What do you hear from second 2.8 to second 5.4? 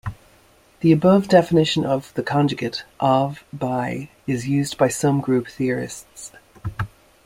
of by is used by some